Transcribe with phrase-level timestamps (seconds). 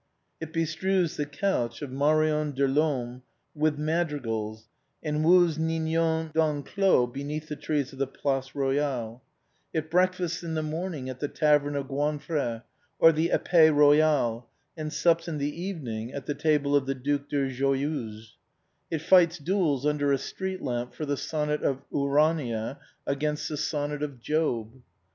[0.39, 3.21] It bestrews the couch of Marion Delorme
[3.53, 4.67] with madrigals,
[5.03, 9.21] and woos Ninon de l'Enclos beneath the trees of the Place Royale;
[9.75, 12.63] it breakfasts in the morning at the tavern of the Goinfres
[12.97, 17.19] or the Epée Royale, and sups in the evening at the table of the Due
[17.19, 18.37] de Joyeuse;
[18.89, 24.01] it fights duels under a street lamp for the sonnet of Urania against the sonnet
[24.01, 24.81] of Job.